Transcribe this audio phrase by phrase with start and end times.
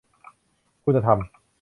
[0.83, 1.19] คุณธรรม